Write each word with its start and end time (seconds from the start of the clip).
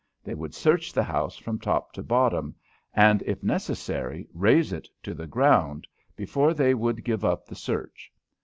They 0.23 0.33
would 0.33 0.55
search 0.55 0.93
the 0.93 1.03
house 1.03 1.37
from 1.37 1.59
top 1.59 1.93
to 1.93 2.01
bottom 2.01 2.55
and, 2.95 3.21
if 3.27 3.43
necessary, 3.43 4.27
raze 4.33 4.73
it 4.73 4.87
to 5.03 5.13
the 5.13 5.27
ground 5.27 5.85
before 6.15 6.55
they 6.55 6.73
would 6.73 7.03
give 7.03 7.23
up 7.23 7.45
the 7.45 7.53
search. 7.55 8.11